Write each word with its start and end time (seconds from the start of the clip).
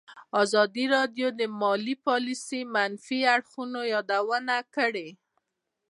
ازادي 0.43 0.85
راډیو 0.95 1.27
د 1.39 1.41
مالي 1.61 1.95
پالیسي 2.05 2.61
د 2.65 2.69
منفي 2.75 3.19
اړخونو 3.35 3.79
یادونه 3.93 4.55
کړې. 4.75 5.09